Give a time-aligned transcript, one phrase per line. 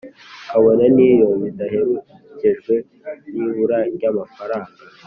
[0.49, 2.73] kabone n'iyo bidaherekejwe
[3.35, 4.71] n'ibura ry'amafaranga.